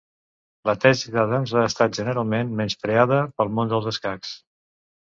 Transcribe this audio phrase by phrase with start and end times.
[0.69, 4.35] La tesi d'Adams ha estat generalment menyspreada pel món dels escacs.